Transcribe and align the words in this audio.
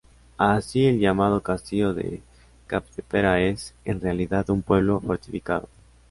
Así 0.39 0.87
el 0.87 0.97
llamado 0.99 1.43
Castillo 1.43 1.93
de 1.93 2.23
Capdepera 2.65 3.39
es, 3.39 3.75
en 3.85 4.01
realidad 4.01 4.49
un 4.49 4.63
pueblo 4.63 4.99
fortificado. 4.99 5.69